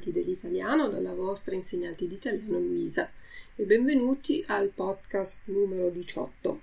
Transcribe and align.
amanti 0.00 0.12
dell'italiano 0.12 0.88
dalla 0.88 1.12
vostra 1.12 1.54
insegnante 1.54 2.08
di 2.08 2.14
italiano 2.14 2.58
Luisa 2.58 3.10
e 3.54 3.64
benvenuti 3.64 4.42
al 4.46 4.70
podcast 4.70 5.42
numero 5.44 5.90
18. 5.90 6.60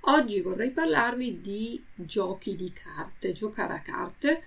Oggi 0.00 0.40
vorrei 0.40 0.70
parlarvi 0.70 1.42
di 1.42 1.84
giochi 1.94 2.56
di 2.56 2.72
carte, 2.72 3.32
giocare 3.32 3.74
a 3.74 3.80
carte 3.80 4.42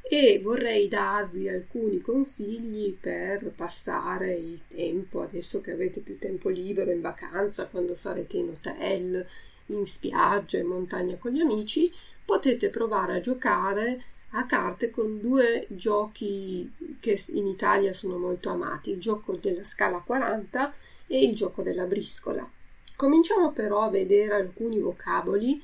e 0.00 0.38
vorrei 0.40 0.86
darvi 0.86 1.48
alcuni 1.48 2.00
consigli 2.00 2.92
per 2.92 3.52
passare 3.56 4.34
il 4.34 4.60
tempo 4.68 5.22
adesso 5.22 5.60
che 5.60 5.72
avete 5.72 6.00
più 6.00 6.16
tempo 6.16 6.50
libero 6.50 6.92
in 6.92 7.00
vacanza, 7.00 7.66
quando 7.66 7.96
sarete 7.96 8.36
in 8.36 8.50
hotel, 8.50 9.26
in 9.66 9.84
spiaggia, 9.84 10.58
in 10.58 10.66
montagna 10.66 11.16
con 11.16 11.32
gli 11.32 11.40
amici, 11.40 11.92
potete 12.24 12.68
provare 12.68 13.16
a 13.16 13.20
giocare 13.20 14.13
a 14.36 14.46
carte 14.46 14.90
con 14.90 15.20
due 15.20 15.66
giochi 15.68 16.70
che 17.00 17.22
in 17.28 17.46
Italia 17.46 17.92
sono 17.92 18.18
molto 18.18 18.50
amati, 18.50 18.90
il 18.90 19.00
gioco 19.00 19.36
della 19.36 19.64
scala 19.64 19.98
40 19.98 20.74
e 21.06 21.24
il 21.24 21.34
gioco 21.34 21.62
della 21.62 21.84
briscola. 21.84 22.48
Cominciamo 22.96 23.52
però 23.52 23.82
a 23.82 23.90
vedere 23.90 24.34
alcuni 24.34 24.80
vocaboli 24.80 25.62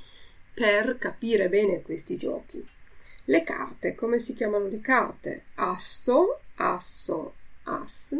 per 0.54 0.98
capire 0.98 1.48
bene 1.48 1.82
questi 1.82 2.16
giochi. 2.16 2.64
Le 3.24 3.42
carte, 3.42 3.94
come 3.94 4.18
si 4.18 4.34
chiamano 4.34 4.68
le 4.68 4.80
carte? 4.80 5.44
Asso, 5.56 6.41
asso, 6.56 7.34
as, 7.64 8.16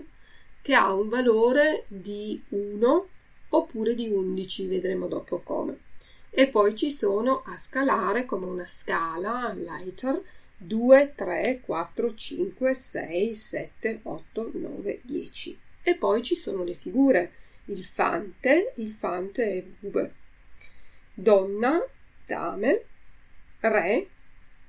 che 0.63 0.75
ha 0.75 0.93
un 0.93 1.09
valore 1.09 1.85
di 1.87 2.41
1 2.49 3.07
oppure 3.51 3.95
di 3.95 4.09
11, 4.09 4.67
vedremo 4.67 5.07
dopo 5.07 5.41
come. 5.41 5.79
E 6.31 6.49
poi 6.49 6.77
ci 6.77 6.91
sono 6.91 7.43
a 7.47 7.57
scalare 7.57 8.25
come 8.25 8.47
una 8.47 8.67
scala, 8.67 9.53
Leiter, 9.53 10.23
2, 10.63 11.15
3, 11.17 11.63
4, 11.65 12.15
5, 12.15 12.75
6, 12.75 13.35
7, 13.35 14.01
8, 14.03 14.51
9, 14.53 15.01
10. 15.05 15.59
E 15.83 15.97
poi 15.97 16.23
ci 16.23 16.35
sono 16.35 16.65
le 16.65 16.75
figure, 16.75 17.33
il 17.67 17.83
fante, 17.83 18.75
il 18.77 18.93
fante 18.93 19.55
e 19.55 19.63
bube, 19.79 20.15
donna, 21.15 21.83
dame, 22.27 22.85
re, 23.61 24.07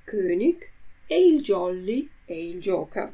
König 0.04 0.66
e 1.06 1.26
il 1.26 1.42
jolly 1.42 2.08
e 2.24 2.48
il 2.48 2.58
joker. 2.58 3.12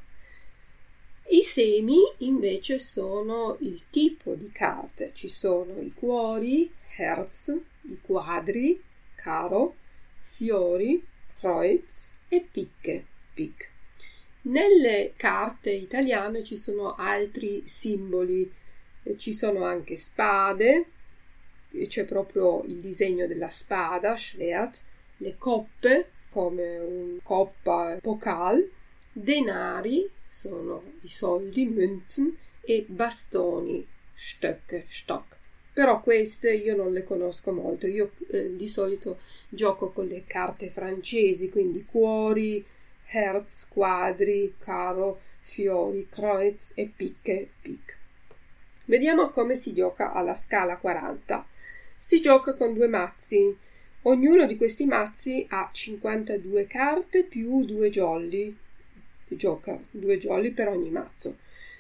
I 1.31 1.43
semi 1.43 1.99
invece 2.19 2.79
sono 2.79 3.57
il 3.61 3.91
tipo 3.91 4.35
di 4.35 4.53
carte, 4.53 5.11
ci 5.15 5.27
sono 5.27 5.81
i 5.81 5.93
cuori, 5.93 6.73
Herz, 6.97 7.49
i 7.83 7.99
quadri, 8.01 8.81
caro, 9.17 9.75
fiori, 10.23 11.05
Kreuz 11.39 12.18
e 12.29 12.47
picche, 12.51 13.05
pic. 13.35 13.69
Nelle 14.43 15.15
carte 15.17 15.71
italiane 15.71 16.45
ci 16.45 16.57
sono 16.57 16.95
altri 16.95 17.65
simboli, 17.67 18.51
ci 19.17 19.33
sono 19.33 19.65
anche 19.65 19.97
spade, 19.97 20.87
c'è 21.87 22.05
proprio 22.05 22.63
il 22.65 22.77
disegno 22.77 23.27
della 23.27 23.51
spada, 23.51 24.17
Schwert, 24.17 24.83
le 25.19 25.37
coppe 25.37 26.11
come 26.31 26.79
un 26.79 27.19
coppa 27.23 27.99
Pokal, 28.01 28.71
denari 29.13 30.09
sono 30.27 30.83
i 31.03 31.09
soldi, 31.09 31.67
Münzen 31.67 32.37
e 32.61 32.85
bastoni, 32.87 33.87
Stöcke, 34.15 34.85
Stock. 34.89 35.38
Però 35.79 36.01
queste 36.01 36.53
io 36.55 36.75
non 36.75 36.93
le 36.93 37.05
conosco 37.05 37.53
molto, 37.53 37.87
io 37.87 38.11
eh, 38.33 38.57
di 38.57 38.67
solito 38.67 39.21
gioco 39.49 39.93
con 39.93 40.09
le 40.09 40.25
carte 40.27 40.71
francesi, 40.71 41.51
quindi 41.51 41.85
cuori, 41.85 42.67
herz, 43.11 43.69
quadri, 43.69 44.57
caro, 44.59 45.21
fiori, 45.41 46.09
kreuz 46.11 46.73
e 46.75 46.91
picche, 46.93 47.49
pic. 47.63 47.97
Vediamo 48.87 49.29
come 49.29 49.55
si 49.55 49.73
gioca 49.73 50.13
alla 50.13 50.35
scala 50.35 50.79
40. 50.79 51.47
Si 51.97 52.21
gioca 52.21 52.55
con 52.55 52.75
due 52.75 52.89
mazzi. 52.89 53.57
Ognuno 54.03 54.47
di 54.47 54.57
questi 54.57 54.85
mazzi 54.85 55.47
ha 55.49 55.69
52 55.71 56.67
carte 56.67 57.23
più 57.23 57.65
due 57.65 57.89
jolly. 57.89 58.53
Gioca 59.29 59.79
due 59.93 60.19
jolly 60.19 60.51
per 60.51 60.67
ogni 60.67 60.91
mazzo. 60.91 61.37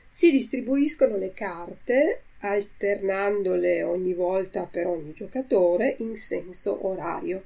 Si 0.06 0.30
distribuiscono 0.30 1.16
le 1.16 1.32
carte 1.32 2.22
alternandole 2.40 3.82
ogni 3.82 4.14
volta 4.14 4.62
per 4.70 4.86
ogni 4.86 5.12
giocatore 5.12 5.96
in 5.98 6.16
senso 6.16 6.86
orario 6.86 7.42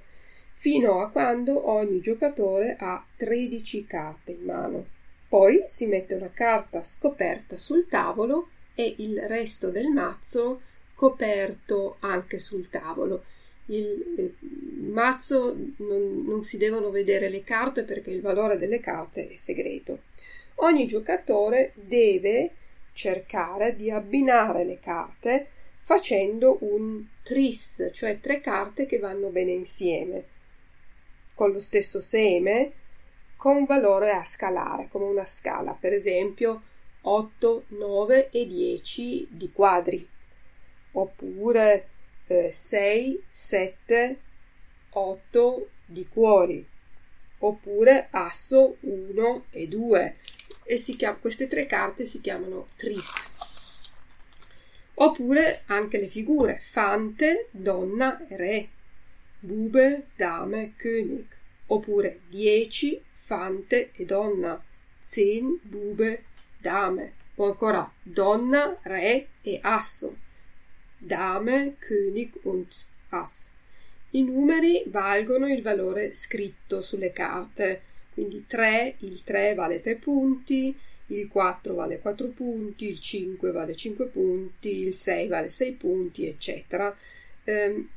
fino 0.53 1.00
a 1.00 1.10
quando 1.10 1.70
ogni 1.70 2.00
giocatore 2.00 2.76
ha 2.78 3.04
13 3.16 3.84
carte 3.84 4.32
in 4.32 4.44
mano. 4.44 4.86
Poi 5.28 5.64
si 5.66 5.86
mette 5.86 6.14
una 6.14 6.30
carta 6.32 6.82
scoperta 6.82 7.56
sul 7.56 7.88
tavolo 7.88 8.48
e 8.75 8.94
il 8.98 9.19
resto 9.22 9.70
del 9.70 9.88
mazzo 9.88 10.60
coperto 10.94 11.97
anche 12.00 12.38
sul 12.38 12.69
tavolo. 12.69 13.24
Il, 13.66 14.34
mazzo 14.91 15.56
non, 15.78 16.22
non 16.24 16.44
si 16.44 16.59
devono 16.59 16.91
vedere 16.91 17.28
le 17.28 17.42
carte 17.42 17.82
perché 17.82 18.10
il 18.10 18.20
valore 18.20 18.59
delle 18.59 18.78
carte 18.78 19.28
è 19.28 19.34
segreto. 19.34 20.03
Ogni 20.56 20.86
giocatore 20.86 21.72
deve 21.74 22.53
cercare 22.92 23.75
di 23.75 23.91
abbinare 23.91 24.64
le 24.64 24.78
carte 24.78 25.48
facendo 25.80 26.58
un 26.60 27.04
tris, 27.22 27.91
cioè 27.92 28.20
tre 28.20 28.41
carte 28.41 28.86
che 28.86 28.98
vanno 28.98 29.28
bene 29.28 29.53
insieme 29.53 30.25
con 31.34 31.50
lo 31.50 31.60
stesso 31.60 32.00
seme 32.00 32.72
con 33.36 33.64
valore 33.64 34.12
a 34.12 34.22
scalare, 34.22 34.86
come 34.88 35.06
una 35.06 35.25
scala, 35.25 35.72
per 35.72 35.92
esempio 35.92 36.62
8, 37.00 37.64
9 37.70 38.30
e 38.30 38.47
10 38.47 39.26
di 39.30 39.50
quadri, 39.50 40.09
oppure 40.92 41.88
eh, 42.28 42.53
6, 42.53 43.24
7, 43.28 44.16
8 44.91 45.69
di 45.84 46.06
cuori, 46.06 46.64
oppure 47.38 48.06
asso 48.10 48.76
1 48.78 49.44
e 49.50 49.66
2. 49.66 50.16
E 50.64 50.76
chiama, 50.76 51.16
queste 51.16 51.48
tre 51.48 51.66
carte 51.66 52.04
si 52.04 52.20
chiamano 52.20 52.68
tris. 52.76 53.30
Oppure 54.94 55.62
anche 55.66 55.98
le 55.98 56.08
figure 56.08 56.60
fante, 56.62 57.48
donna 57.50 58.24
re 58.28 58.68
Bube, 59.40 60.06
Dame, 60.14 60.74
König, 60.76 61.24
oppure 61.66 62.20
10 62.28 63.03
Fante 63.10 63.91
e 63.92 64.04
donna, 64.04 64.62
10 65.12 65.60
Bube, 65.62 66.24
Dame, 66.59 67.12
o 67.34 67.47
ancora 67.47 67.91
Donna, 68.03 68.78
Re 68.82 69.28
e 69.42 69.58
Asso, 69.62 70.16
Dame, 70.97 71.76
König 71.80 72.38
und 72.42 72.72
Ass. 73.08 73.50
I 74.10 74.22
numeri 74.22 74.84
valgono 74.86 75.48
il 75.48 75.62
valore 75.62 76.15
scritto 76.15 76.80
sulle 76.80 77.12
carte, 77.12 77.82
quindi 78.12 78.44
3, 78.47 78.97
il 78.98 79.22
3 79.22 79.54
vale 79.54 79.80
3 79.80 79.97
punti, 79.97 80.76
il 81.06 81.28
4 81.28 81.74
vale 81.74 81.98
4 81.98 82.28
punti, 82.28 82.88
il 82.88 83.00
5 83.00 83.50
vale 83.50 83.74
5 83.74 84.06
punti, 84.06 84.80
il 84.80 84.94
6 84.94 85.28
vale 85.28 85.48
6 85.48 85.72
punti, 85.72 86.26
eccetera. 86.26 86.94
Um, 87.44 87.88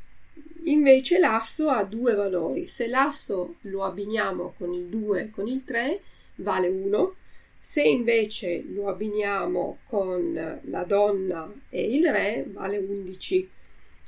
Invece 0.65 1.19
l'asso 1.19 1.69
ha 1.69 1.83
due 1.83 2.13
valori. 2.15 2.67
Se 2.67 2.87
l'asso 2.87 3.55
lo 3.61 3.83
abbiniamo 3.83 4.53
con 4.57 4.73
il 4.73 4.85
2 4.85 5.21
e 5.21 5.29
con 5.29 5.47
il 5.47 5.63
3 5.63 6.01
vale 6.35 6.67
1. 6.67 7.15
Se 7.59 7.81
invece 7.83 8.63
lo 8.67 8.87
abbiniamo 8.87 9.79
con 9.87 10.59
la 10.61 10.83
donna 10.83 11.51
e 11.69 11.95
il 11.95 12.11
re 12.11 12.45
vale 12.47 12.77
11 12.77 13.49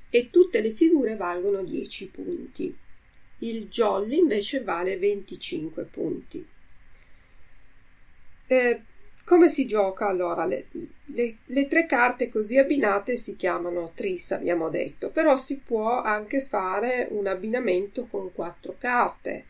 e 0.10 0.30
tutte 0.30 0.62
le 0.62 0.72
figure 0.72 1.16
valgono 1.16 1.64
10 1.64 2.08
punti. 2.08 2.76
Il 3.40 3.68
jolly 3.68 4.18
invece 4.18 4.62
vale 4.62 4.98
25 4.98 5.84
punti. 5.84 6.48
Eh, 8.48 8.82
come 9.24 9.50
si 9.50 9.68
gioca? 9.68 10.08
Allora, 10.08 10.46
le, 10.46 10.68
le, 11.06 11.38
le, 11.46 11.68
tre 11.68 11.86
carte 11.86 12.30
così 12.30 12.58
abbinate 12.58 13.18
si 13.18 13.36
chiamano 13.36 13.92
tris, 13.94 14.32
abbiamo 14.32 14.70
detto, 14.70 15.10
però 15.10 15.36
si 15.36 15.58
può 15.58 16.02
anche 16.02 16.40
fare 16.40 17.08
un 17.12 17.28
abbinamento 17.28 18.06
con 18.06 18.32
quattro 18.32 18.76
carte 18.78 19.46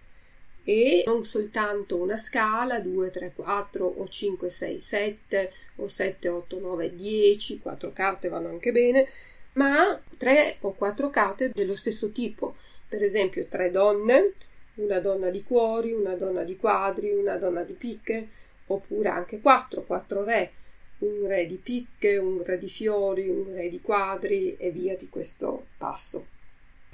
e 0.63 1.03
non 1.05 1.23
soltanto 1.23 1.95
una 1.95 2.17
scala 2.17 2.79
2, 2.81 3.09
3, 3.09 3.33
4 3.35 3.85
o 3.85 4.05
5, 4.05 4.49
6, 4.49 4.81
7 4.81 5.53
o 5.75 5.87
7, 5.87 6.27
8, 6.27 6.59
9, 6.59 6.95
10, 6.95 7.59
quattro 7.59 7.93
carte 7.93 8.27
vanno 8.27 8.49
anche 8.49 8.71
bene, 8.71 9.07
ma 9.53 9.97
tre 10.17 10.57
o 10.61 10.73
quattro 10.73 11.09
carte 11.09 11.51
dello 11.53 11.73
stesso 11.75 12.11
tipo, 12.11 12.55
per 12.87 13.03
esempio 13.03 13.45
tre 13.47 13.69
donne, 13.71 14.33
una 14.75 14.99
donna 14.99 15.29
di 15.29 15.43
cuori, 15.43 15.91
una 15.91 16.15
donna 16.15 16.43
di 16.43 16.55
quadri, 16.55 17.11
una 17.11 17.37
donna 17.37 17.63
di 17.63 17.73
picche, 17.73 18.27
oppure 18.67 19.09
anche 19.09 19.39
quattro, 19.39 19.83
quattro 19.83 20.23
re, 20.23 20.51
un 20.99 21.27
re 21.27 21.45
di 21.45 21.55
picche, 21.55 22.17
un 22.17 22.43
re 22.43 22.57
di 22.57 22.69
fiori, 22.69 23.29
un 23.29 23.53
re 23.53 23.69
di 23.69 23.81
quadri 23.81 24.55
e 24.57 24.71
via 24.71 24.95
di 24.95 25.09
questo 25.09 25.67
passo. 25.77 26.25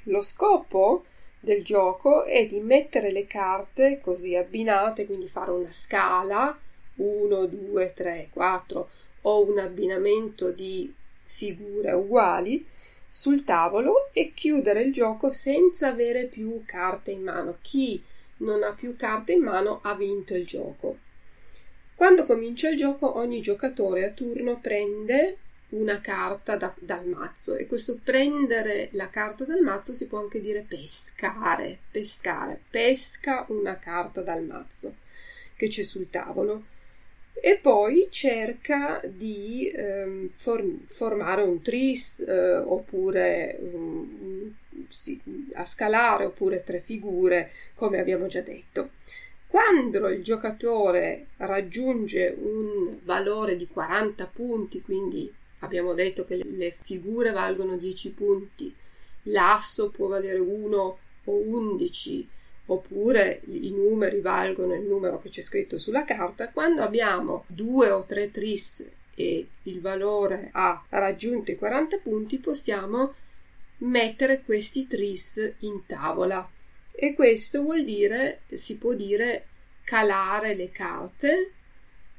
Lo 0.04 0.22
scopo 0.22 1.04
del 1.40 1.62
gioco 1.62 2.24
è 2.24 2.46
di 2.46 2.60
mettere 2.60 3.10
le 3.10 3.26
carte 3.26 4.00
così 4.00 4.34
abbinate, 4.34 5.06
quindi 5.06 5.28
fare 5.28 5.50
una 5.50 5.72
scala 5.72 6.58
1, 6.96 7.46
2, 7.46 7.92
3, 7.94 8.28
4 8.30 8.88
o 9.22 9.44
un 9.46 9.58
abbinamento 9.58 10.50
di 10.50 10.92
figure 11.24 11.92
uguali 11.92 12.66
sul 13.14 13.44
tavolo 13.44 14.10
e 14.12 14.32
chiudere 14.34 14.82
il 14.82 14.92
gioco 14.92 15.30
senza 15.30 15.86
avere 15.86 16.24
più 16.24 16.64
carte 16.66 17.12
in 17.12 17.22
mano. 17.22 17.58
Chi 17.62 18.02
non 18.38 18.64
ha 18.64 18.72
più 18.72 18.96
carte 18.96 19.34
in 19.34 19.40
mano 19.40 19.78
ha 19.84 19.94
vinto 19.94 20.34
il 20.34 20.44
gioco. 20.44 20.98
Quando 21.94 22.24
comincia 22.24 22.68
il 22.68 22.76
gioco 22.76 23.16
ogni 23.16 23.40
giocatore 23.40 24.04
a 24.04 24.10
turno 24.10 24.58
prende 24.58 25.36
una 25.68 26.00
carta 26.00 26.56
da, 26.56 26.74
dal 26.76 27.06
mazzo 27.06 27.54
e 27.54 27.68
questo 27.68 28.00
prendere 28.02 28.88
la 28.92 29.08
carta 29.08 29.44
dal 29.44 29.62
mazzo 29.62 29.94
si 29.94 30.08
può 30.08 30.18
anche 30.18 30.40
dire 30.40 30.64
pescare, 30.66 31.78
pescare, 31.92 32.62
pesca 32.68 33.44
una 33.50 33.78
carta 33.78 34.22
dal 34.22 34.42
mazzo 34.42 34.92
che 35.54 35.68
c'è 35.68 35.84
sul 35.84 36.10
tavolo 36.10 36.64
e 37.34 37.58
poi 37.60 38.08
cerca 38.10 39.02
di 39.04 39.68
ehm, 39.68 40.30
form- 40.34 40.86
formare 40.86 41.42
un 41.42 41.60
tris 41.60 42.20
eh, 42.20 42.56
oppure 42.56 43.58
um, 43.60 44.54
sì, 44.88 45.20
a 45.54 45.66
scalare 45.66 46.24
oppure 46.24 46.62
tre 46.64 46.80
figure 46.80 47.50
come 47.74 47.98
abbiamo 47.98 48.28
già 48.28 48.40
detto. 48.40 48.90
Quando 49.46 50.08
il 50.08 50.22
giocatore 50.22 51.26
raggiunge 51.36 52.34
un 52.36 52.98
valore 53.04 53.56
di 53.56 53.68
40 53.68 54.26
punti, 54.26 54.82
quindi 54.82 55.32
abbiamo 55.60 55.94
detto 55.94 56.24
che 56.24 56.36
le 56.42 56.74
figure 56.80 57.30
valgono 57.30 57.76
10 57.76 58.10
punti, 58.10 58.74
l'asso 59.24 59.90
può 59.90 60.08
valere 60.08 60.38
1 60.38 60.98
o 61.24 61.32
11, 61.32 62.28
oppure 62.66 63.42
i 63.50 63.70
numeri 63.72 64.20
valgono 64.20 64.74
il 64.74 64.82
numero 64.82 65.20
che 65.20 65.28
c'è 65.28 65.42
scritto 65.42 65.78
sulla 65.78 66.04
carta, 66.04 66.48
quando 66.48 66.82
abbiamo 66.82 67.44
due 67.46 67.90
o 67.90 68.04
tre 68.04 68.30
tris 68.30 68.86
e 69.14 69.46
il 69.62 69.80
valore 69.80 70.48
ha 70.52 70.84
raggiunto 70.90 71.50
i 71.50 71.56
40 71.56 71.98
punti, 71.98 72.38
possiamo 72.38 73.14
mettere 73.78 74.42
questi 74.42 74.86
tris 74.86 75.54
in 75.60 75.84
tavola 75.86 76.48
e 76.90 77.14
questo 77.14 77.62
vuol 77.62 77.84
dire, 77.84 78.40
si 78.54 78.76
può 78.76 78.94
dire 78.94 79.46
calare 79.84 80.54
le 80.54 80.70
carte 80.70 81.50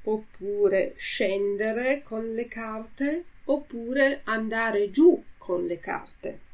oppure 0.03 0.93
scendere 0.97 2.01
con 2.03 2.27
le 2.33 2.47
carte 2.47 3.23
oppure 3.45 4.21
andare 4.25 4.91
giù 4.91 5.21
con 5.37 5.65
le 5.65 5.79
carte. 5.79 6.44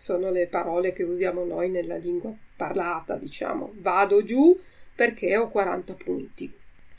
Sono 0.00 0.30
le 0.30 0.46
parole 0.46 0.94
che 0.94 1.02
usiamo 1.02 1.44
noi 1.44 1.68
nella 1.68 1.96
lingua 1.96 2.34
parlata, 2.56 3.16
diciamo. 3.16 3.74
Vado 3.80 4.24
giù 4.24 4.58
perché 4.94 5.36
ho 5.36 5.50
40 5.50 5.92
punti. 5.92 6.50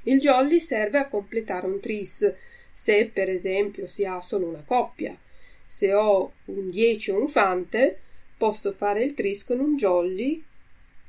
Il 0.04 0.20
jolly 0.20 0.60
serve 0.60 1.00
a 1.00 1.08
completare 1.08 1.66
un 1.66 1.80
tris 1.80 2.32
se 2.70 3.10
per 3.12 3.28
esempio 3.28 3.88
si 3.88 4.06
ha 4.06 4.22
solo 4.22 4.46
una 4.46 4.62
coppia. 4.64 5.18
Se 5.66 5.92
ho 5.96 6.34
un 6.46 6.70
10 6.70 7.10
o 7.10 7.20
un 7.22 7.28
fante, 7.28 8.00
posso 8.38 8.72
fare 8.72 9.04
il 9.04 9.16
tris 9.16 9.46
con 9.46 9.60
un 9.60 9.78
jolly 9.78 10.44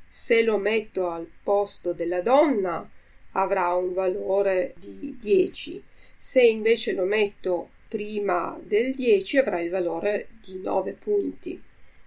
se 0.09 0.41
lo 0.41 0.57
metto 0.57 1.11
al 1.11 1.29
posto 1.43 1.93
della 1.93 2.21
donna 2.21 2.89
avrà 3.33 3.75
un 3.75 3.93
valore 3.93 4.73
di 4.79 5.15
10. 5.21 5.83
Se 6.17 6.41
invece 6.41 6.93
lo 6.93 7.05
metto 7.05 7.69
prima 7.87 8.59
del 8.63 8.95
10 8.95 9.37
avrà 9.37 9.59
il 9.59 9.69
valore 9.69 10.29
di 10.41 10.57
9 10.57 10.93
punti 10.93 11.61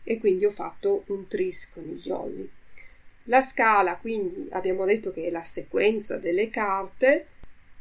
e 0.08 0.18
quindi 0.18 0.44
ho 0.44 0.50
fatto 0.50 1.02
un 1.06 1.26
tris 1.26 1.68
con 1.72 1.82
il 1.82 2.00
jolly. 2.00 2.48
La 3.24 3.42
scala, 3.42 3.96
quindi 3.96 4.46
abbiamo 4.52 4.84
detto 4.84 5.12
che 5.12 5.26
è 5.26 5.30
la 5.30 5.42
sequenza 5.42 6.16
delle 6.16 6.48
carte, 6.48 7.26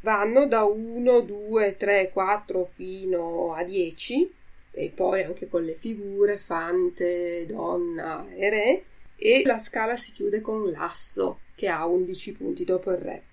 vanno 0.01 0.47
da 0.47 0.63
1, 0.63 1.19
2, 1.21 1.77
3, 1.77 2.09
4 2.11 2.65
fino 2.65 3.53
a 3.53 3.63
10 3.63 4.33
e 4.71 4.91
poi 4.93 5.21
anche 5.21 5.47
con 5.47 5.63
le 5.63 5.75
figure 5.75 6.39
fante, 6.39 7.45
donna 7.45 8.25
e 8.35 8.49
re 8.49 8.83
e 9.15 9.43
la 9.45 9.59
scala 9.59 9.95
si 9.95 10.11
chiude 10.11 10.41
con 10.41 10.71
l'asso 10.71 11.41
che 11.53 11.67
ha 11.67 11.85
11 11.85 12.33
punti 12.33 12.65
dopo 12.65 12.89
il 12.89 12.97
re. 12.97 13.23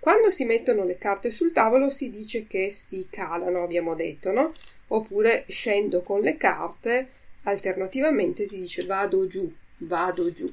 Quando 0.00 0.30
si 0.30 0.44
mettono 0.44 0.82
le 0.82 0.98
carte 0.98 1.30
sul 1.30 1.52
tavolo 1.52 1.88
si 1.88 2.10
dice 2.10 2.48
che 2.48 2.70
si 2.70 3.06
calano, 3.08 3.62
abbiamo 3.62 3.94
detto, 3.94 4.32
no? 4.32 4.52
Oppure 4.88 5.44
scendo 5.46 6.02
con 6.02 6.20
le 6.20 6.36
carte, 6.36 7.08
alternativamente 7.48 8.46
si 8.46 8.58
dice 8.58 8.84
vado 8.84 9.26
giù, 9.26 9.52
vado 9.78 10.32
giù. 10.32 10.50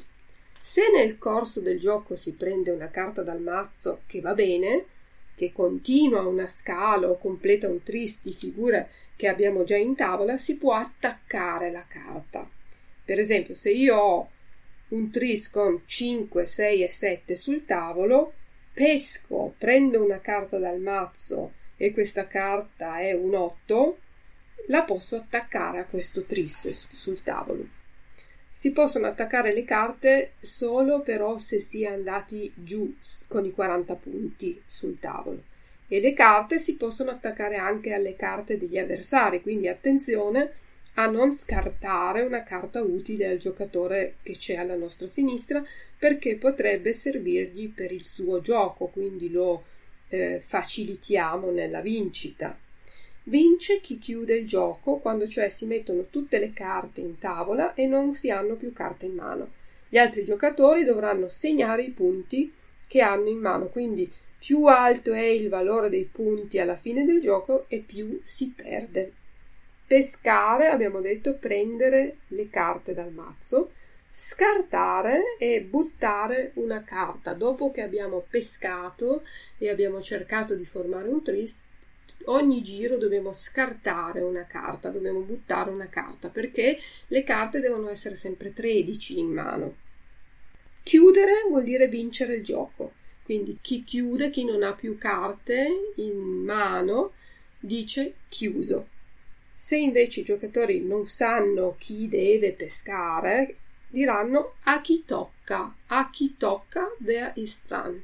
Se 0.60 0.90
nel 0.92 1.18
corso 1.18 1.62
del 1.62 1.80
gioco 1.80 2.16
si 2.16 2.34
prende 2.34 2.72
una 2.72 2.90
carta 2.90 3.22
dal 3.22 3.42
mazzo 3.42 4.02
che 4.08 4.20
va 4.22 4.34
bene, 4.34 4.86
che 5.36 5.52
continua 5.52 6.22
una 6.22 6.48
scala 6.48 7.10
o 7.10 7.18
completa 7.18 7.68
un 7.68 7.84
tris 7.84 8.22
di 8.24 8.34
figure 8.34 8.90
che 9.16 9.28
abbiamo 9.28 9.64
già 9.64 9.78
in 9.78 9.96
tavola, 9.96 10.38
si 10.38 10.58
può 10.58 10.74
attaccare 10.74 11.72
la 11.72 11.86
carta. 11.88 12.50
Per 13.04 13.20
esempio, 13.20 13.54
se 13.54 13.72
io 13.72 13.96
ho 13.96 14.30
un 14.90 15.12
tris 15.12 15.50
con 15.50 15.82
5, 15.86 16.46
6 16.46 16.84
e 16.84 16.90
7 16.90 17.36
sul 17.36 17.66
tavolo, 17.66 18.34
pesco, 18.74 19.54
prendo 19.58 20.04
una 20.04 20.20
carta 20.20 20.58
dal 20.58 20.80
mazzo 20.80 21.54
e 21.78 21.92
questa 21.92 22.28
carta 22.28 23.00
è 23.00 23.14
un 23.14 23.36
8, 23.36 23.98
la 24.68 24.84
posso 24.84 25.16
attaccare 25.16 25.80
a 25.80 25.86
questo 25.86 26.24
tris 26.24 26.88
sul 26.90 27.22
tavolo. 27.22 27.68
Si 28.50 28.72
possono 28.72 29.08
attaccare 29.08 29.54
le 29.54 29.66
carte 29.66 30.34
solo 30.40 31.02
però 31.02 31.38
se 31.38 31.60
si 31.60 31.84
è 31.84 31.88
andati 31.88 32.52
giù 32.56 32.96
con 33.28 33.46
i 33.46 33.52
40 33.52 33.94
punti 33.96 34.62
sul 34.66 34.98
tavolo. 35.00 35.44
E 35.88 36.00
le 36.00 36.14
carte 36.14 36.58
si 36.58 36.76
possono 36.76 37.12
attaccare 37.12 37.58
anche 37.58 37.94
alle 37.94 38.16
carte 38.16 38.58
degli 38.58 38.78
avversari, 38.78 39.42
quindi 39.42 39.68
attenzione 39.68 40.54
a 40.96 41.08
non 41.08 41.34
scartare 41.34 42.22
una 42.22 42.44
carta 42.44 42.82
utile 42.82 43.28
al 43.28 43.38
giocatore 43.38 44.16
che 44.24 44.38
c'è 44.38 44.56
alla 44.56 44.76
nostra 44.76 45.08
sinistra 45.08 45.64
perché 45.98 46.38
potrebbe 46.38 46.94
servirgli 46.94 47.70
per 47.70 47.92
il 47.92 48.06
suo 48.06 48.42
gioco, 48.42 48.88
quindi 48.88 49.30
lo 49.30 49.64
eh, 50.08 50.40
facilitiamo 50.42 51.52
nella 51.52 51.82
vincita. 51.82 52.58
Vince 53.28 53.82
chi 53.82 53.98
chiude 53.98 54.36
il 54.36 54.48
gioco 54.48 54.98
quando 54.98 55.28
cioè 55.28 55.50
si 55.50 55.66
mettono 55.66 56.06
tutte 56.12 56.38
le 56.38 56.54
carte 56.54 57.02
in 57.02 57.18
tavola 57.18 57.74
e 57.74 57.88
non 57.88 58.14
si 58.14 58.30
hanno 58.30 58.54
più 58.54 58.72
carte 58.72 59.08
in 59.08 59.16
mano. 59.16 59.50
Gli 59.90 59.98
altri 59.98 60.24
giocatori 60.24 60.84
dovranno 60.84 61.28
segnare 61.28 61.82
i 61.82 61.90
punti 61.90 62.54
che 62.88 63.02
hanno 63.02 63.30
in 63.30 63.40
mano, 63.40 63.66
quindi 63.66 64.12
più 64.38 64.66
alto 64.66 65.12
è 65.12 65.24
il 65.24 65.50
valore 65.50 65.90
dei 65.90 66.04
punti 66.04 66.60
alla 66.60 66.76
fine 66.76 67.04
del 67.04 67.20
gioco 67.20 67.66
e 67.68 67.80
più 67.80 68.20
si 68.22 68.54
perde. 68.56 69.12
Pescare, 69.88 70.68
abbiamo 70.68 71.02
detto, 71.02 71.34
prendere 71.34 72.18
le 72.28 72.48
carte 72.52 72.94
dal 72.94 73.12
mazzo, 73.12 73.72
scartare 74.08 75.36
e 75.40 75.62
buttare 75.62 76.52
una 76.56 76.84
carta. 76.84 77.34
Dopo 77.34 77.72
che 77.72 77.82
abbiamo 77.82 78.24
pescato 78.30 79.24
e 79.58 79.70
abbiamo 79.70 80.00
cercato 80.00 80.54
di 80.54 80.66
formare 80.66 81.08
un 81.08 81.24
tris, 81.24 81.66
ogni 82.26 82.62
giro 82.62 82.98
dobbiamo 82.98 83.32
scartare 83.32 84.22
una 84.22 84.46
carta, 84.46 84.90
dobbiamo 84.90 85.20
buttare 85.20 85.70
una 85.70 85.88
carta 85.88 86.30
perché 86.30 86.80
le 87.08 87.24
carte 87.24 87.60
devono 87.60 87.90
essere 87.90 88.16
sempre 88.16 88.54
13 88.54 89.20
in 89.20 89.32
mano. 89.32 89.76
Chiudere 90.84 91.46
vuol 91.50 91.64
dire 91.64 91.88
vincere 91.88 92.36
il 92.36 92.44
gioco. 92.44 92.94
Quindi 93.24 93.58
chi 93.60 93.84
chiude, 93.84 94.30
chi 94.30 94.46
non 94.46 94.62
ha 94.62 94.74
più 94.74 95.00
carte 95.00 95.94
in 95.96 96.18
mano, 96.20 97.14
dice 97.60 98.14
chiuso. 98.30 98.90
Se 99.56 99.76
invece 99.76 100.20
i 100.20 100.24
giocatori 100.24 100.82
non 100.82 101.08
sanno 101.08 101.76
chi 101.80 102.08
deve 102.08 102.52
pescare, 102.52 103.56
diranno 103.88 104.56
a 104.64 104.80
chi 104.82 105.04
tocca, 105.06 105.74
a 105.88 106.10
chi 106.12 106.36
tocca, 106.38 106.88
wer 107.00 107.32
ist 107.36 107.66
dran. 107.66 108.04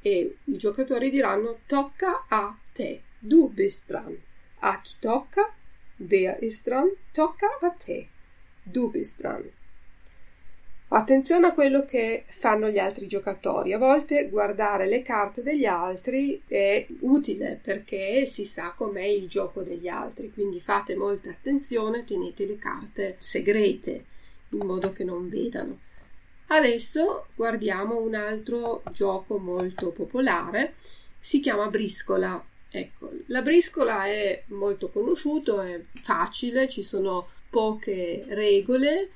e 0.00 0.36
i 0.44 0.56
giocatori 0.56 1.10
diranno 1.10 1.58
tocca 1.66 2.26
a 2.28 2.56
te, 2.72 3.02
du 3.26 3.48
bist 3.48 3.88
dran. 3.88 4.16
A 4.60 4.80
chi 4.80 4.94
tocca? 5.00 5.52
Wer 5.98 6.42
ist 6.42 6.64
dran? 6.64 6.90
Tocca 7.12 7.58
a 7.60 7.70
te, 7.70 8.08
du 8.62 8.90
bist 8.90 9.20
dran. 9.20 9.50
Attenzione 10.88 11.48
a 11.48 11.52
quello 11.52 11.84
che 11.84 12.24
fanno 12.28 12.70
gli 12.70 12.78
altri 12.78 13.08
giocatori. 13.08 13.72
A 13.72 13.78
volte 13.78 14.28
guardare 14.28 14.86
le 14.86 15.02
carte 15.02 15.42
degli 15.42 15.64
altri 15.64 16.40
è 16.46 16.86
utile 17.00 17.58
perché 17.60 18.24
si 18.24 18.44
sa 18.44 18.72
com'è 18.76 19.02
il 19.02 19.28
gioco 19.28 19.62
degli 19.62 19.88
altri, 19.88 20.32
quindi 20.32 20.60
fate 20.60 20.94
molta 20.94 21.30
attenzione, 21.30 22.04
tenete 22.04 22.46
le 22.46 22.56
carte 22.56 23.16
segrete 23.18 24.04
in 24.50 24.64
modo 24.64 24.92
che 24.92 25.02
non 25.02 25.28
vedano. 25.28 25.80
Adesso 26.48 27.26
guardiamo 27.34 27.98
un 27.98 28.14
altro 28.14 28.84
gioco 28.92 29.38
molto 29.38 29.90
popolare, 29.90 30.74
si 31.18 31.40
chiama 31.40 31.66
briscola. 31.66 32.40
Ecco, 32.70 33.10
la 33.26 33.42
briscola 33.42 34.06
è 34.06 34.42
molto 34.48 34.88
conosciuto, 34.90 35.60
è 35.60 35.80
facile, 35.94 36.68
ci 36.68 36.82
sono 36.82 37.28
poche 37.48 38.24
regole 38.28 39.10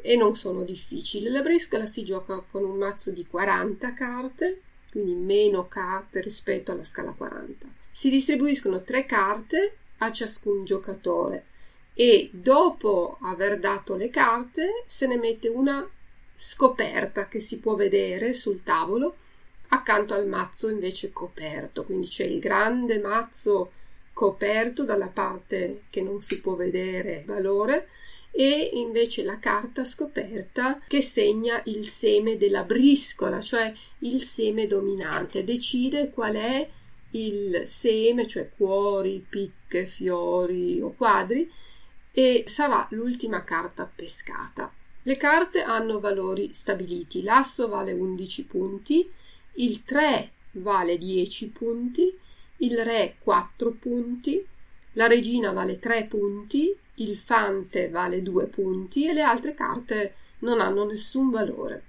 e 0.00 0.16
non 0.16 0.36
sono 0.36 0.62
difficili. 0.62 1.28
La 1.28 1.42
briscola 1.42 1.86
si 1.86 2.04
gioca 2.04 2.40
con 2.48 2.64
un 2.64 2.76
mazzo 2.76 3.10
di 3.10 3.26
40 3.26 3.92
carte, 3.92 4.60
quindi 4.90 5.14
meno 5.14 5.66
carte 5.68 6.20
rispetto 6.20 6.72
alla 6.72 6.84
scala 6.84 7.12
40. 7.12 7.66
Si 7.90 8.10
distribuiscono 8.10 8.82
tre 8.82 9.06
carte 9.06 9.76
a 9.98 10.12
ciascun 10.12 10.64
giocatore 10.64 11.46
e 11.94 12.28
dopo 12.32 13.16
aver 13.22 13.58
dato 13.58 13.96
le 13.96 14.10
carte 14.10 14.84
se 14.86 15.06
ne 15.06 15.16
mette 15.16 15.48
una 15.48 15.88
scoperta 16.34 17.26
che 17.26 17.40
si 17.40 17.58
può 17.58 17.74
vedere 17.74 18.34
sul 18.34 18.62
tavolo 18.62 19.16
accanto 19.68 20.14
al 20.14 20.26
mazzo 20.26 20.68
invece 20.68 21.12
coperto, 21.12 21.84
quindi 21.84 22.06
c'è 22.08 22.24
il 22.24 22.38
grande 22.40 22.98
mazzo 22.98 23.72
coperto 24.12 24.84
dalla 24.84 25.08
parte 25.08 25.82
che 25.90 26.00
non 26.00 26.20
si 26.20 26.40
può 26.40 26.54
vedere 26.54 27.22
valore 27.26 27.88
e 28.30 28.70
invece 28.74 29.22
la 29.22 29.38
carta 29.38 29.84
scoperta 29.84 30.80
che 30.86 31.00
segna 31.00 31.60
il 31.66 31.86
seme 31.86 32.36
della 32.36 32.64
briscola, 32.64 33.40
cioè 33.40 33.72
il 34.00 34.22
seme 34.22 34.66
dominante, 34.66 35.44
decide 35.44 36.10
qual 36.10 36.34
è 36.34 36.68
il 37.12 37.62
seme, 37.66 38.26
cioè 38.26 38.50
cuori, 38.54 39.24
picche, 39.26 39.86
fiori 39.86 40.80
o 40.80 40.94
quadri, 40.94 41.50
e 42.12 42.44
sarà 42.46 42.86
l'ultima 42.90 43.42
carta 43.44 43.90
pescata. 43.92 44.70
Le 45.02 45.16
carte 45.16 45.62
hanno 45.62 46.00
valori 46.00 46.52
stabiliti. 46.52 47.22
L'asso 47.22 47.68
vale 47.68 47.92
11 47.92 48.44
punti, 48.44 49.10
il 49.56 49.84
3 49.84 50.30
vale 50.52 50.98
10 50.98 51.48
punti, 51.48 52.18
il 52.58 52.78
re 52.82 53.16
4 53.20 53.70
punti, 53.72 54.44
la 54.92 55.06
regina 55.06 55.52
vale 55.52 55.78
3 55.78 56.04
punti, 56.04 56.74
il 56.94 57.18
fante 57.18 57.88
vale 57.88 58.22
2 58.22 58.46
punti 58.46 59.06
e 59.06 59.12
le 59.12 59.22
altre 59.22 59.54
carte 59.54 60.14
non 60.40 60.60
hanno 60.60 60.84
nessun 60.84 61.30
valore. 61.30 61.82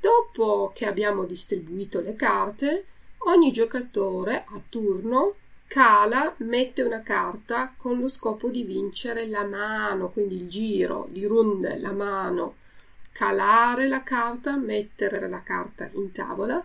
Dopo 0.00 0.72
che 0.74 0.86
abbiamo 0.86 1.24
distribuito 1.24 2.00
le 2.00 2.14
carte, 2.14 2.84
ogni 3.18 3.50
giocatore 3.50 4.44
a 4.46 4.60
turno 4.68 5.34
cala, 5.66 6.32
mette 6.38 6.82
una 6.82 7.02
carta 7.02 7.74
con 7.76 7.98
lo 7.98 8.06
scopo 8.06 8.48
di 8.50 8.62
vincere 8.62 9.26
la 9.26 9.44
mano, 9.44 10.10
quindi 10.10 10.36
il 10.36 10.48
giro 10.48 11.08
di 11.10 11.24
runde, 11.24 11.78
la 11.78 11.92
mano, 11.92 12.54
calare 13.10 13.88
la 13.88 14.04
carta, 14.04 14.56
mettere 14.56 15.28
la 15.28 15.42
carta 15.42 15.88
in 15.94 16.12
tavola 16.12 16.64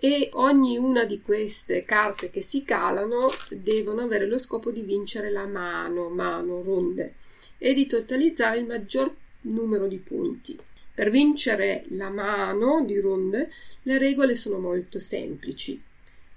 e 0.00 0.30
ognuna 0.32 1.04
di 1.04 1.20
queste 1.20 1.84
carte 1.84 2.30
che 2.30 2.40
si 2.40 2.64
calano 2.64 3.28
devono 3.50 4.02
avere 4.02 4.26
lo 4.26 4.38
scopo 4.38 4.70
di 4.70 4.82
vincere 4.82 5.30
la 5.30 5.46
mano, 5.46 6.08
mano, 6.08 6.62
ronde 6.62 7.14
e 7.58 7.74
di 7.74 7.86
totalizzare 7.86 8.58
il 8.58 8.66
maggior 8.66 9.12
numero 9.42 9.86
di 9.86 9.98
punti. 9.98 10.56
Per 10.94 11.10
vincere 11.10 11.84
la 11.90 12.10
mano 12.10 12.84
di 12.84 12.98
ronde 13.00 13.50
le 13.82 13.98
regole 13.98 14.36
sono 14.36 14.58
molto 14.58 14.98
semplici. 14.98 15.80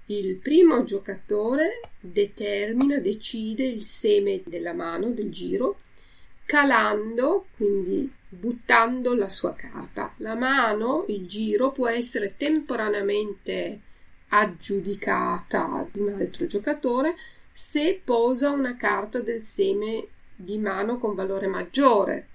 Il 0.06 0.36
primo 0.38 0.84
giocatore 0.84 1.82
determina, 2.00 3.00
decide 3.00 3.64
il 3.64 3.84
seme 3.84 4.42
della 4.46 4.74
mano 4.74 5.12
del 5.12 5.30
giro 5.30 5.80
calando, 6.46 7.46
quindi 7.56 8.12
buttando 8.34 9.14
la 9.14 9.28
sua 9.28 9.54
carta. 9.54 10.14
La 10.18 10.36
mano, 10.36 11.04
il 11.10 11.28
giro, 11.28 11.72
può 11.72 11.90
essere 11.90 12.36
temporaneamente 12.38 13.80
aggiudicata 14.30 15.70
ad 15.74 15.90
un 15.96 16.14
altro 16.14 16.46
giocatore 16.46 17.16
se 17.52 18.00
posa 18.04 18.52
una 18.52 18.78
carta 18.78 19.20
del 19.20 19.42
seme 19.42 20.08
di 20.34 20.58
mano 20.58 20.98
con 20.98 21.14
valore 21.14 21.48
maggiore, 21.48 22.28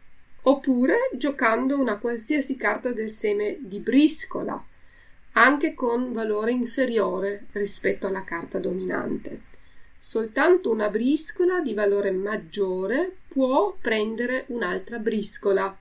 oppure 0.43 1.09
giocando 1.15 1.81
una 1.81 1.97
qualsiasi 1.97 2.57
carta 2.57 2.93
del 2.93 3.11
seme 3.11 3.57
di 3.59 3.79
briscola, 3.79 4.63
anche 5.33 5.75
con 5.75 6.13
valore 6.13 6.53
inferiore 6.53 7.47
rispetto 7.53 8.07
alla 8.07 8.25
carta 8.25 8.59
dominante. 8.59 9.41
Soltanto 9.99 10.71
una 10.71 10.91
briscola 10.91 11.61
di 11.61 11.73
valore 11.73 12.11
maggiore 12.11 13.17
può 13.27 13.75
prendere 13.81 14.45
un'altra 14.49 14.99
briscola. 14.99 15.77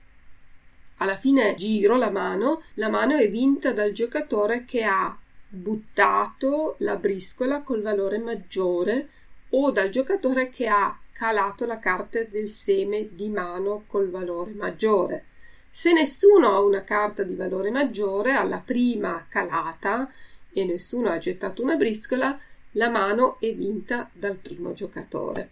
Alla 0.98 1.16
fine 1.16 1.54
giro 1.56 1.96
la 1.96 2.10
mano, 2.10 2.62
la 2.74 2.88
mano 2.88 3.16
è 3.16 3.30
vinta 3.30 3.72
dal 3.72 3.92
giocatore 3.92 4.64
che 4.64 4.82
ha 4.84 5.16
buttato 5.48 6.76
la 6.78 6.96
briscola 6.96 7.60
col 7.60 7.82
valore 7.82 8.18
maggiore 8.18 9.08
o 9.50 9.70
dal 9.70 9.90
giocatore 9.90 10.48
che 10.48 10.66
ha 10.68 10.98
calato 11.12 11.66
la 11.66 11.78
carta 11.78 12.22
del 12.22 12.48
seme 12.48 13.08
di 13.12 13.28
mano 13.28 13.84
col 13.86 14.10
valore 14.10 14.52
maggiore. 14.52 15.24
Se 15.70 15.92
nessuno 15.92 16.54
ha 16.54 16.60
una 16.60 16.84
carta 16.84 17.22
di 17.22 17.34
valore 17.34 17.70
maggiore 17.70 18.32
alla 18.32 18.62
prima 18.64 19.26
calata 19.28 20.10
e 20.50 20.64
nessuno 20.64 21.10
ha 21.10 21.18
gettato 21.18 21.62
una 21.62 21.76
briscola, 21.76 22.38
la 22.72 22.88
mano 22.88 23.36
è 23.40 23.54
vinta 23.54 24.08
dal 24.12 24.36
primo 24.36 24.72
giocatore. 24.72 25.50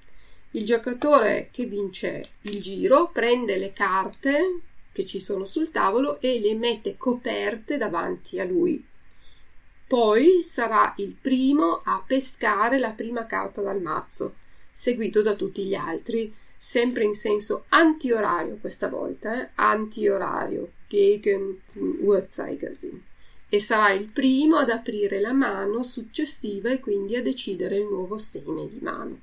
Il 0.53 0.65
giocatore 0.65 1.49
che 1.51 1.65
vince 1.67 2.23
il 2.43 2.63
giro 2.63 3.11
prende 3.13 3.59
le 3.59 3.73
carte 3.73 4.61
che 4.95 5.05
ci 5.05 5.19
sono 5.19 5.45
sul 5.45 5.73
tavolo 5.73 6.21
e 6.21 6.39
le 6.39 6.55
mette 6.55 6.97
coperte 6.97 7.77
davanti 7.77 8.39
a 8.39 8.45
lui. 8.45 8.83
Poi 9.87 10.41
sarà 10.41 10.95
il 10.99 11.17
primo 11.21 11.81
a 11.85 12.03
pescare 12.07 12.79
la 12.79 12.93
prima 12.93 13.27
carta 13.27 13.61
dal 13.61 13.83
mazzo, 13.83 14.37
seguito 14.71 15.21
da 15.21 15.35
tutti 15.35 15.65
gli 15.65 15.75
altri, 15.75 16.33
sempre 16.57 17.03
in 17.03 17.15
senso 17.15 17.65
anti-orario 17.71 18.57
questa 18.61 18.89
volta, 18.89 19.43
eh? 19.43 19.49
anti-orario, 19.57 20.71
gegen 20.87 21.61
Uhrzeigersinn 21.73 22.99
e 23.55 23.61
sarà 23.61 23.93
il 23.93 24.07
primo 24.07 24.57
ad 24.57 24.71
aprire 24.71 25.21
la 25.21 25.33
mano 25.33 25.85
successiva 25.85 26.71
e 26.71 26.81
quindi 26.81 27.15
a 27.15 27.23
decidere 27.23 27.77
il 27.77 27.85
nuovo 27.85 28.19
seme 28.19 28.67
di 28.69 28.79
mano. 28.81 29.21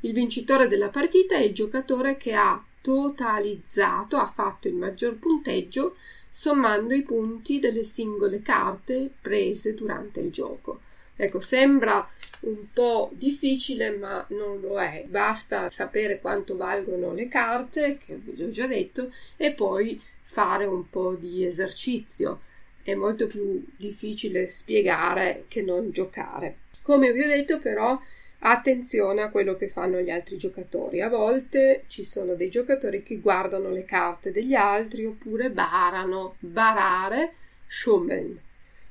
Il 0.00 0.14
vincitore 0.14 0.66
della 0.66 0.88
partita 0.88 1.36
è 1.36 1.42
il 1.42 1.52
giocatore 1.52 2.16
che 2.16 2.32
ha 2.32 2.62
totalizzato, 2.86 4.16
ha 4.16 4.28
fatto 4.28 4.68
il 4.68 4.74
maggior 4.74 5.16
punteggio 5.16 5.96
sommando 6.28 6.94
i 6.94 7.02
punti 7.02 7.58
delle 7.58 7.82
singole 7.82 8.42
carte 8.42 9.10
prese 9.20 9.74
durante 9.74 10.20
il 10.20 10.30
gioco. 10.30 10.82
Ecco, 11.16 11.40
sembra 11.40 12.08
un 12.40 12.70
po' 12.72 13.10
difficile, 13.14 13.90
ma 13.90 14.24
non 14.28 14.60
lo 14.60 14.78
è. 14.78 15.04
Basta 15.08 15.68
sapere 15.68 16.20
quanto 16.20 16.56
valgono 16.56 17.12
le 17.12 17.26
carte, 17.26 17.98
che 17.98 18.20
vi 18.22 18.40
ho 18.40 18.50
già 18.50 18.68
detto, 18.68 19.10
e 19.36 19.52
poi 19.52 20.00
fare 20.22 20.66
un 20.66 20.88
po' 20.88 21.14
di 21.14 21.44
esercizio 21.44 22.42
è 22.82 22.94
molto 22.94 23.26
più 23.26 23.64
difficile 23.76 24.46
spiegare 24.46 25.46
che 25.48 25.62
non 25.62 25.90
giocare. 25.90 26.58
Come 26.82 27.10
vi 27.10 27.22
ho 27.22 27.26
detto 27.26 27.58
però 27.58 28.00
attenzione 28.40 29.22
a 29.22 29.30
quello 29.30 29.56
che 29.56 29.68
fanno 29.68 30.00
gli 30.00 30.10
altri 30.10 30.36
giocatori. 30.36 31.00
A 31.00 31.08
volte 31.08 31.84
ci 31.88 32.04
sono 32.04 32.34
dei 32.34 32.50
giocatori 32.50 33.02
che 33.02 33.18
guardano 33.18 33.70
le 33.70 33.84
carte 33.84 34.32
degli 34.32 34.54
altri 34.54 35.04
oppure 35.04 35.50
barano. 35.50 36.36
Barare, 36.38 37.34
schummeln. 37.66 38.38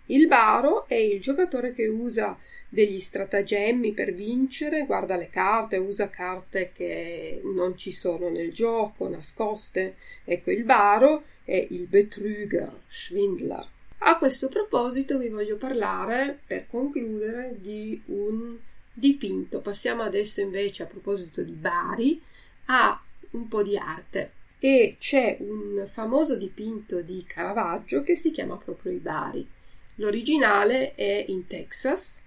Il 0.08 0.28
baro 0.28 0.88
è 0.88 0.96
il 0.96 1.20
giocatore 1.20 1.74
che 1.74 1.88
usa 1.88 2.38
degli 2.70 3.00
stratagemmi 3.00 3.94
per 3.94 4.14
vincere, 4.14 4.86
guarda 4.86 5.16
le 5.16 5.30
carte, 5.30 5.78
usa 5.78 6.10
carte 6.10 6.72
che 6.74 7.42
non 7.44 7.78
ci 7.78 7.92
sono 7.92 8.30
nel 8.30 8.52
gioco, 8.54 9.08
nascoste. 9.08 9.96
Ecco, 10.26 10.52
il 10.52 10.64
baro 10.64 11.24
è 11.44 11.68
il 11.70 11.88
Betrüger, 11.90 12.72
Schwindler. 12.88 13.68
A 14.00 14.18
questo 14.18 14.50
proposito 14.50 15.18
vi 15.18 15.30
voglio 15.30 15.56
parlare, 15.56 16.40
per 16.46 16.68
concludere, 16.70 17.56
di 17.60 18.00
un 18.08 18.58
dipinto. 18.96 19.60
Passiamo 19.60 20.02
adesso 20.02 20.42
invece, 20.42 20.84
a 20.84 20.88
proposito 20.88 21.44
di 21.44 21.52
Bari, 21.52 22.22
a 22.66 23.00
un 23.32 23.48
po' 23.48 23.62
di 23.62 23.78
arte. 23.78 24.32
E 24.58 24.96
c'è 24.98 25.38
un 25.42 25.84
famoso 25.88 26.36
dipinto 26.36 27.02
di 27.02 27.24
Caravaggio 27.28 28.02
che 28.02 28.16
si 28.16 28.32
chiama 28.32 28.58
proprio 28.58 28.94
I 28.94 28.98
Bari. 28.98 29.48
L'originale 29.96 30.96
è 30.96 31.26
in 31.28 31.46
Texas 31.46 32.24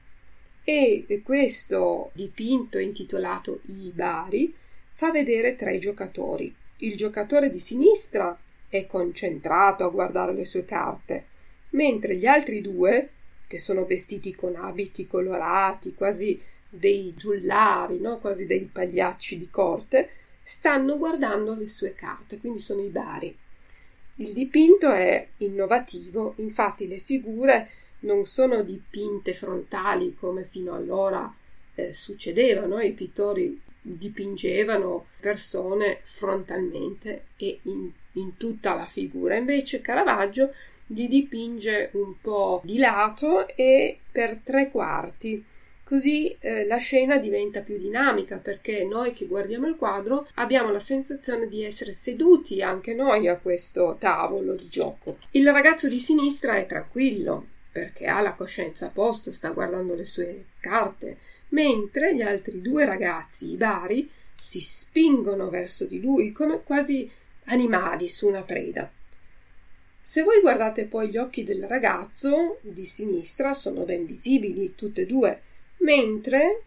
e 0.63 1.23
questo 1.25 2.11
dipinto 2.13 2.79
intitolato 2.79 3.61
I 3.67 3.91
Bari 3.95 4.55
fa 4.93 5.11
vedere 5.11 5.57
tre 5.57 5.79
giocatori. 5.79 6.55
Il 6.79 6.97
giocatore 6.97 7.51
di 7.51 7.59
sinistra 7.59 8.39
è 8.69 8.87
concentrato 8.87 9.85
a 9.85 9.89
guardare 9.89 10.35
le 10.35 10.45
sue 10.45 10.65
carte, 10.65 11.25
mentre 11.71 12.17
gli 12.17 12.27
altri 12.27 12.61
due, 12.61 13.11
che 13.47 13.59
sono 13.59 13.87
vestiti 13.87 14.35
con 14.35 14.55
abiti 14.57 15.07
colorati, 15.07 15.95
quasi 15.95 16.41
dei 16.69 17.15
giullari, 17.17 17.99
no? 17.99 18.19
quasi 18.19 18.47
dei 18.47 18.69
pagliacci 18.71 19.39
di 19.39 19.49
corte, 19.51 20.11
stanno 20.43 20.97
guardando 20.97 21.55
le 21.55 21.69
sue 21.69 21.95
carte, 21.95 22.39
quindi 22.39 22.59
sono 22.59 22.83
i 22.83 22.89
bari. 22.89 23.37
Il 24.17 24.33
dipinto 24.33 24.91
è 24.91 25.29
innovativo, 25.39 26.35
infatti 26.37 26.89
le 26.89 26.99
figure 26.99 27.71
non 28.01 28.25
sono 28.25 28.63
dipinte 28.63 29.35
frontali 29.35 30.17
come 30.19 30.45
fino 30.45 30.75
allora 30.75 31.33
eh, 31.75 31.95
succedeva, 31.95 32.83
i 32.83 32.93
pittori 32.93 33.61
dipingevano 33.81 35.07
persone 35.21 36.01
frontalmente 36.03 37.27
e 37.37 37.61
in, 37.63 37.91
in 38.13 38.37
tutta 38.37 38.75
la 38.75 38.87
figura. 38.87 39.37
Invece 39.37 39.81
Caravaggio 39.81 40.53
li 40.89 41.09
dipinge 41.09 41.91
un 41.95 42.21
po' 42.21 42.61
di 42.65 42.79
lato 42.79 43.47
e 43.49 43.99
per 44.11 44.41
tre 44.43 44.71
quarti. 44.71 45.45
Così 45.89 46.37
eh, 46.41 46.67
la 46.67 46.77
scena 46.77 47.17
diventa 47.17 47.63
più 47.63 47.79
dinamica 47.79 48.37
perché 48.37 48.85
noi 48.85 49.15
che 49.15 49.25
guardiamo 49.25 49.67
il 49.67 49.77
quadro 49.77 50.29
abbiamo 50.35 50.71
la 50.71 50.81
sensazione 50.81 51.49
di 51.49 51.65
essere 51.65 51.95
seduti 51.95 52.61
anche 52.61 52.93
noi 52.93 53.27
a 53.27 53.39
questo 53.39 53.97
tavolo 53.99 54.53
di 54.53 54.69
gioco. 54.69 55.17
Il 55.31 55.51
ragazzo 55.51 55.89
di 55.89 55.99
sinistra 55.99 56.57
è 56.57 56.67
tranquillo 56.67 57.47
perché 57.73 58.05
ha 58.05 58.21
la 58.21 58.35
coscienza 58.35 58.89
a 58.89 58.91
posto, 58.91 59.33
sta 59.33 59.49
guardando 59.53 59.95
le 59.95 60.05
sue 60.05 60.45
carte, 60.61 61.17
mentre 61.49 62.15
gli 62.15 62.21
altri 62.21 62.61
due 62.61 62.85
ragazzi, 62.85 63.53
i 63.53 63.57
bari, 63.57 64.11
si 64.39 64.61
spingono 64.61 65.49
verso 65.49 65.87
di 65.87 66.03
lui 66.03 66.33
come 66.33 66.63
quasi 66.65 67.11
animali 67.45 68.11
su 68.11 68.29
una 68.29 68.43
preda. 68.43 68.93
Se 70.03 70.23
voi 70.23 70.43
guardate 70.43 70.85
poi 70.85 71.09
gli 71.09 71.17
occhi 71.17 71.45
del 71.45 71.65
ragazzo 71.65 72.59
di 72.61 72.85
sinistra 72.85 73.55
sono 73.55 73.85
ben 73.85 74.05
visibili, 74.05 74.75
tutti 74.75 75.01
e 75.01 75.07
due, 75.07 75.43
mentre 75.79 76.63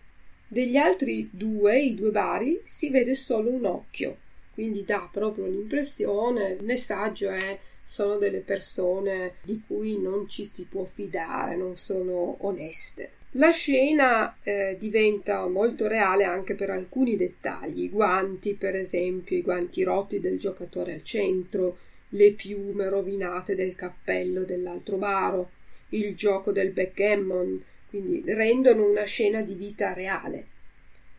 degli 0.47 0.77
altri 0.77 1.29
due, 1.31 1.79
i 1.79 1.95
due 1.95 2.11
bari, 2.11 2.61
si 2.65 2.89
vede 2.89 3.15
solo 3.15 3.49
un 3.49 3.65
occhio, 3.65 4.17
quindi 4.53 4.83
dà 4.83 5.07
proprio 5.11 5.45
l'impressione, 5.45 6.57
il 6.59 6.63
messaggio 6.63 7.29
è 7.29 7.59
sono 7.83 8.17
delle 8.17 8.39
persone 8.39 9.35
di 9.43 9.61
cui 9.65 9.99
non 9.99 10.27
ci 10.29 10.45
si 10.45 10.65
può 10.65 10.83
fidare, 10.83 11.55
non 11.55 11.75
sono 11.77 12.37
oneste. 12.45 13.11
La 13.35 13.51
scena 13.51 14.37
eh, 14.43 14.75
diventa 14.77 15.47
molto 15.47 15.87
reale 15.87 16.25
anche 16.25 16.53
per 16.53 16.69
alcuni 16.69 17.15
dettagli, 17.15 17.83
i 17.83 17.89
guanti 17.89 18.53
per 18.55 18.75
esempio, 18.75 19.37
i 19.37 19.41
guanti 19.41 19.83
rotti 19.83 20.19
del 20.19 20.37
giocatore 20.37 20.93
al 20.93 21.03
centro, 21.03 21.77
le 22.09 22.31
piume 22.31 22.89
rovinate 22.89 23.55
del 23.55 23.73
cappello 23.75 24.43
dell'altro 24.43 24.97
baro, 24.97 25.51
il 25.89 26.13
gioco 26.15 26.51
del 26.51 26.71
backgammon, 26.71 27.63
quindi 27.91 28.23
rendono 28.25 28.89
una 28.89 29.03
scena 29.03 29.41
di 29.41 29.53
vita 29.53 29.91
reale. 29.91 30.45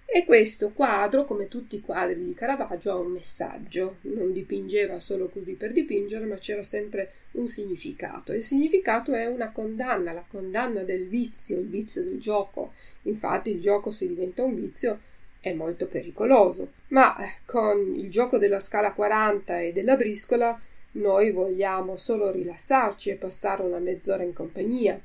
E 0.07 0.25
questo 0.25 0.73
quadro, 0.73 1.25
come 1.25 1.49
tutti 1.49 1.77
i 1.77 1.81
quadri 1.81 2.23
di 2.25 2.35
Caravaggio, 2.35 2.91
ha 2.91 2.97
un 2.97 3.13
messaggio. 3.13 3.97
Non 4.03 4.33
dipingeva 4.33 4.99
solo 4.99 5.29
così 5.29 5.55
per 5.55 5.73
dipingere, 5.73 6.25
ma 6.25 6.37
c'era 6.37 6.63
sempre 6.63 7.13
un 7.33 7.47
significato. 7.47 8.33
Il 8.33 8.43
significato 8.43 9.13
è 9.13 9.27
una 9.27 9.53
condanna, 9.53 10.13
la 10.13 10.25
condanna 10.27 10.83
del 10.83 11.09
vizio, 11.09 11.59
il 11.59 11.69
vizio 11.69 12.03
del 12.03 12.19
gioco. 12.19 12.73
Infatti 13.03 13.51
il 13.51 13.61
gioco 13.61 13.91
se 13.91 14.07
diventa 14.07 14.43
un 14.43 14.55
vizio 14.55 15.01
è 15.41 15.53
molto 15.53 15.87
pericoloso. 15.87 16.73
Ma 16.89 17.17
eh, 17.19 17.41
con 17.45 17.95
il 17.97 18.11
gioco 18.11 18.39
della 18.39 18.61
scala 18.61 18.93
40 18.93 19.61
e 19.61 19.73
della 19.73 19.97
briscola 19.97 20.59
noi 20.93 21.33
vogliamo 21.33 21.97
solo 21.97 22.31
rilassarci 22.31 23.11
e 23.11 23.15
passare 23.17 23.63
una 23.63 23.79
mezz'ora 23.79 24.23
in 24.23 24.33
compagnia 24.33 25.01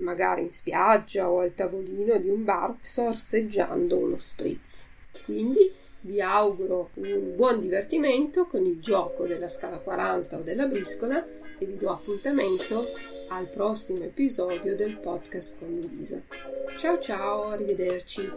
magari 0.00 0.42
in 0.42 0.50
spiaggia 0.50 1.30
o 1.30 1.40
al 1.40 1.54
tavolino 1.54 2.18
di 2.18 2.28
un 2.28 2.44
bar, 2.44 2.76
sorseggiando 2.80 3.96
uno 3.96 4.18
spritz. 4.18 4.88
Quindi 5.24 5.72
vi 6.02 6.20
auguro 6.20 6.90
un 6.94 7.34
buon 7.36 7.60
divertimento 7.60 8.46
con 8.46 8.64
il 8.64 8.80
gioco 8.80 9.26
della 9.26 9.48
scala 9.48 9.78
40 9.78 10.38
o 10.38 10.40
della 10.40 10.66
briscola 10.66 11.22
e 11.58 11.66
vi 11.66 11.76
do 11.76 11.90
appuntamento 11.90 12.82
al 13.28 13.46
prossimo 13.48 14.02
episodio 14.02 14.74
del 14.74 14.98
podcast 14.98 15.58
con 15.58 15.68
Luisa. 15.70 16.20
Ciao 16.74 16.98
ciao, 16.98 17.48
arrivederci. 17.48 18.28